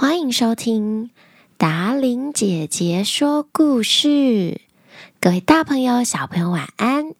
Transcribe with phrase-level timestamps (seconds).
[0.00, 1.10] 欢迎收听
[1.56, 4.60] 达玲姐姐说故事。
[5.18, 7.14] 各位大朋友、小朋友，晚安！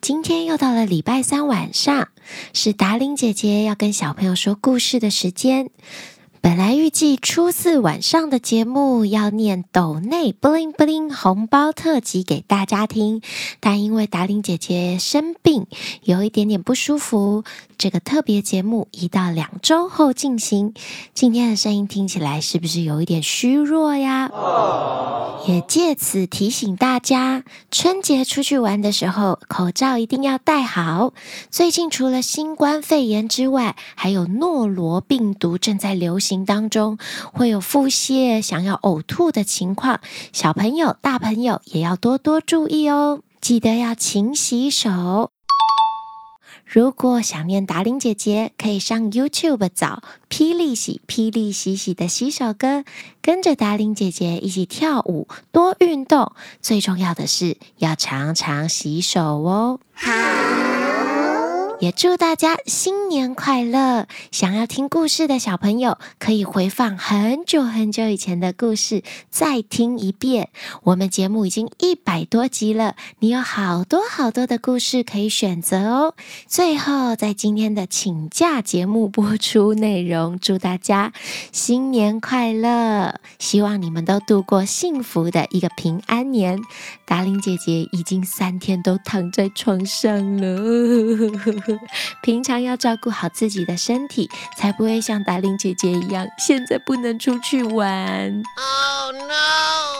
[0.00, 2.08] 今天又到了礼拜三晚上，
[2.54, 5.68] 是达玲姐姐要跟小朋友说故事的时间。
[6.42, 13.22] 本来预计初四晚上的节目要念抖内 bling bling 红包特辑给大家听，
[13.60, 15.68] 但因为达伶姐姐生病，
[16.02, 17.44] 有一点点不舒服，
[17.78, 20.74] 这个特别节目移到两周后进行。
[21.14, 24.28] 今天的声音听起来是不是有一点虚弱呀？
[25.46, 31.14] 也借此提醒大家，春节出去玩的时候，口罩一定要戴好。
[31.50, 36.31] 最近除了新冠肺炎之外，还有诺罗病毒正在流行。
[36.44, 36.98] 当中
[37.32, 40.00] 会有腹泻、想要呕吐的情况，
[40.32, 43.20] 小朋友、大朋友也要多多注意哦。
[43.40, 45.30] 记得要勤洗手。
[46.64, 52.84] 如果想念达伶姐姐，可以上 YouTube 找“霹雳洗”、“霹雳洗洗”的洗手歌，
[53.20, 56.32] 跟着达伶姐姐一起跳舞，多运动。
[56.62, 59.80] 最重要的是要常常洗手哦。
[61.82, 64.06] 也祝大家新年快乐！
[64.30, 70.50] 想要听故事的小朋友，可以回放很久很久以前的故事，再听一遍。
[70.84, 76.14] 我们节目已经一百多集了，你有好多好多的故事可以选择哦。
[76.46, 81.12] 最后，在今天的请假节目播出内容，祝大家
[81.50, 83.18] 新年快乐！
[83.40, 86.60] 希望你们都度过幸福的一个平安年。
[87.04, 91.71] 达令姐姐已经三天都躺在床上了。
[92.22, 98.42] 平常要照顾好自己的身体，才不会像达令姐姐一样，现在不能出去玩。
[98.56, 99.91] Oh no!